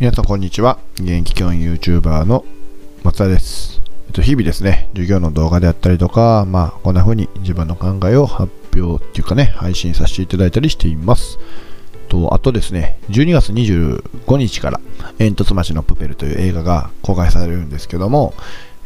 [0.00, 0.78] 皆さんこんにちは。
[0.94, 2.44] 現役教員 YouTuber の
[3.02, 3.82] 松田です。
[4.06, 11.40] えっと、日々ですね、授業の動画であったりとか、まあ、こんな風に自分の考えを発表っていうかね、配信させていただいたりしています。
[12.08, 14.80] と、あとですね、12月25日から、
[15.18, 18.34] 煙突町のプペルという映画が公開されるんですけども、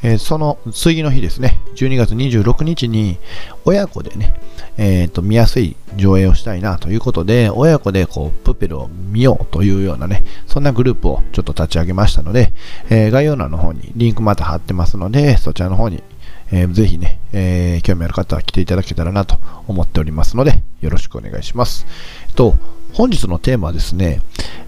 [0.03, 3.19] えーその次の日ですね、12月26日に
[3.64, 4.34] 親子でね、
[4.77, 12.52] えーと見やすい上映をしたいなということで、親子でこうプペルを見ようというようなね、そんなグループをちょっと立ち上げましたので、
[12.91, 16.03] えー概要欄の方にリンクまた貼ってますので、そちらの方に、
[16.50, 21.87] えーぜひね、えー興味ある方は来ていただけたらなと思っておりますので、よろしくお願いします。
[22.28, 22.56] えっと、
[22.95, 24.20] 本日のテーマはですね、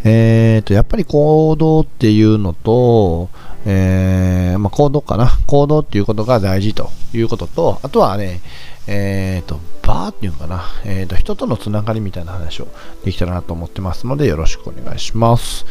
[0.05, 3.29] えーと、やっぱり行動っていうのと、
[3.67, 5.39] えーまあ、行動かな。
[5.47, 8.41] 行動っていうことが大事ということと、あとはね、
[8.87, 10.65] えーと、バーっていうのかな。
[10.85, 12.69] えーと、人とのつながりみたいな話を
[13.05, 15.65] できたらなと思ってますので、よろしくお願いします。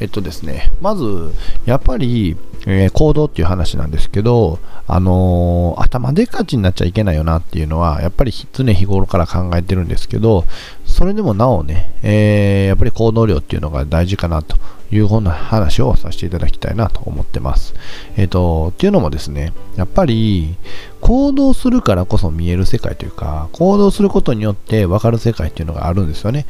[0.00, 1.32] えっとですね、まず、
[1.64, 10.44] やっぱり、え行動っていう話なんですけど、あの頭でっかちになっちゃいけないよなっていうのは、やっぱり常日頃から考えてるんですけど、
[10.84, 14.56] それでもなおね、えやっぱり行動量っていうのが大事かなと
[14.90, 17.74] いうふうな話をさせていただきたいなと思ってます。
[18.16, 20.56] えっ、と、っていうのもですね、やっぱり
[21.00, 26.46] 行動するからこそ見える世界というか、行動することによって分かる世界っていうのがあるんですよね。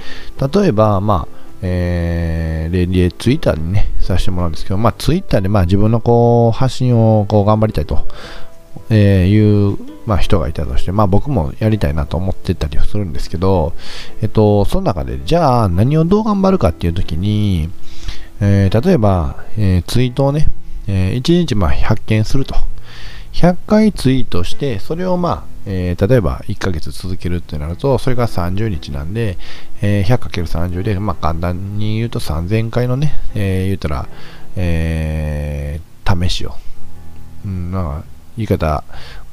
[0.53, 8.06] 例えば、まあ、えー、例でツイッターにね、させてもらうんですけど、まあ、ツイッターでまあ自分のこう発信をこう頑張りたいと、
[8.91, 13.75] えーいう、まあ、人がいたとして、まあ、僕もやりたいなと思ってたりするんですけど、
[14.23, 17.69] えっと、その中で、じゃあ何をどう頑張るかっていうときに、
[18.41, 20.48] えー例えば、えーツイートをね、
[20.86, 22.55] え1日まあ100件すると。
[23.33, 29.36] 100回ツイートして、それをまあ、えー例えば1ヶ月続けるってなると、それが30日なんで、
[29.83, 34.08] えー 100×30 で、まあ簡単に言うと3000回のね、えー言ったら、
[34.56, 35.89] えー
[36.29, 36.55] 試しを、
[37.45, 38.05] うん、まあ
[38.39, 38.83] 言い方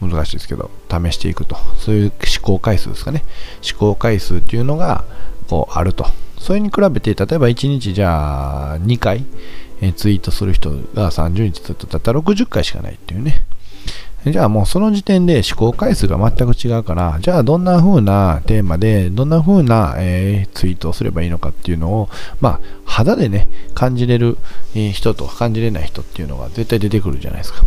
[0.01, 1.55] 難しいですけど、試していくと。
[1.77, 3.23] そういう試行回数ですかね。
[3.61, 5.05] 試行回数っていうのが、
[5.47, 6.05] こう、あると。
[6.45, 9.25] それに比べて、例えば1日じゃあ2回、
[9.81, 13.41] えツイートする人が30日ずっとだった60回しかないっていうね。
[14.27, 22.09] じゃあもうその時点で思考回数が全く違うから、じゃあどんな風なテーマで、どんな風な、えーツイートをすればいいのかっていうのを、
[22.41, 24.37] まあ、肌でね、感じれる
[24.75, 27.65] えー人と感じれない人っていうのが絶対出てくるじゃないですか。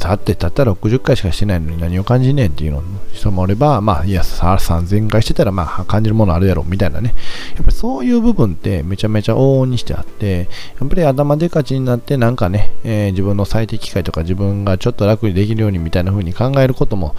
[0.00, 7.14] さて、たったら60回しかしてないのに何を感じねえっていうの人もおれば、まあ、いや、3000回してたら、まあ、感じるものあるやろ、みたいなね。
[7.54, 10.48] やっぱりそういう部分ってめちゃめちゃ往々にしてあって、
[10.80, 17.14] やっぱり頭でかちになって、なんかね、えー自分の最適解とか自分がちょっと楽にできるようにみたいな風に考えることも、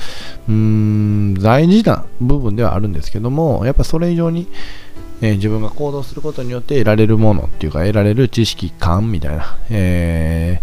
[0.49, 4.47] うーん、大事な部分ではあるんですけども、やっぱそれ以上に、
[5.21, 10.61] えー自分が行動することによって得られるものっていうか、得られる知識感みたいな、え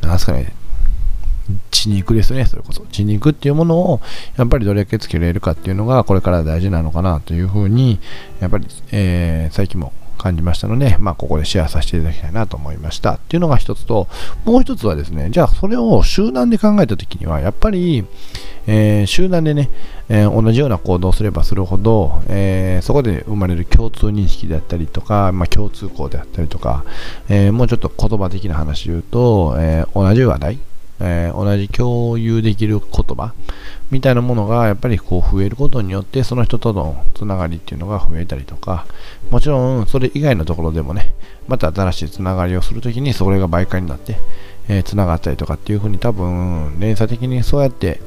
[0.00, 0.52] ー、なんすかね、
[1.70, 2.82] 血肉ですね、それこそ。
[2.92, 4.00] 血肉っていうものを、
[4.36, 7.98] やっぱりどれだけつけられるかっていうのが、これから大事なのかなというふうに、
[8.40, 13.14] やっぱり、えー最近も感じましたので、まあ、ここでシェアさせていただきたいなと思いました。
[13.14, 14.06] っていうのが一つと、
[14.44, 18.04] もう一つはですね、じゃあそれを集団で考えたときには、やっぱり、
[18.66, 19.70] えー集団でね、
[20.10, 26.84] えー同じような行動をすればするほど、えーそこで生まれる共通認識であったりとか、まあ、共通項であったりとか、
[27.30, 30.58] えーもうちょっと言葉的な話で言うと、えー同じ話題、
[31.00, 33.32] えー同じ共有できる言葉
[33.90, 38.86] みたいなものがやっぱりこう増えることによってその人とのつながりっていうのが増えたりとか
[39.30, 41.14] もちろんそれ以外のところでもね
[41.48, 44.16] また新しいつながりをするときにそれが媒介になって、
[44.68, 48.00] えーがったりとかっていうふうに多分連鎖的にそうやって、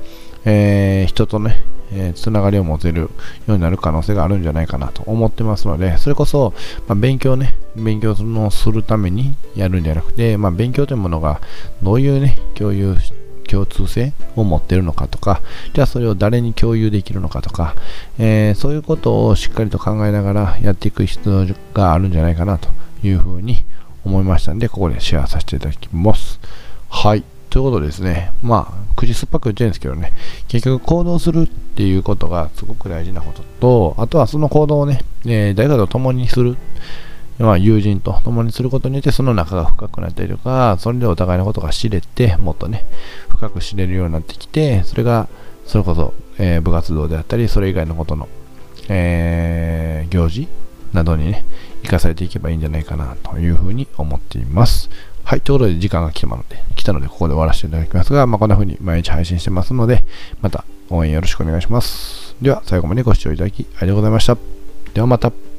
[0.45, 3.09] えー人とね、えーつながりを持てるよ
[3.49, 6.53] うになる可能性があるんじゃないかなと思ってますのでそれこそ、
[6.87, 11.41] まあ、勉強ね勉強のするためにやるんじゃなくて、まあ、勉強というものが
[11.81, 12.95] どういうね共有
[13.45, 15.41] 共通性を持ってるのかとか、
[15.73, 17.75] じゃあそれを誰に共有できるのかとか、
[18.17, 22.69] えーそういうことをしっかりと考えながらやっていく必要があるんじゃないかなと
[23.03, 23.65] いうふうに
[24.05, 26.39] 思いましたので、ここでシェアさせていただきます。
[26.89, 27.23] はい。
[27.53, 30.11] ということですね、まあ、口酸っぱく言ってるんですけどね、
[30.47, 36.57] 結局行動するっていうことがすごく大事なことと、あとはその行動をね、えー誰かと共にする。
[37.37, 42.85] まあ、友人と共にすることによってその仲が深くなったりとか、それでお互いのことが知れて、もっとね、
[43.29, 45.27] 深く知れるようになってきて、それが、
[45.67, 48.29] それこそ、えー部活動であったり、それ以外のことの、
[48.89, 50.47] えー行事
[50.91, 51.45] などにね、
[51.83, 54.89] 生かされていけばいいんじゃないかなというふうに思っています。
[55.23, 60.03] はい、ということで時間が来たので、来たのでここで終わらせていただきますが、まあ、こんな風に毎日配信してますので、
[60.41, 62.35] また応援よろしくお願いします。
[62.41, 64.37] では、最後までご視聴いただきありがとうございました。
[64.93, 65.52] ではまた。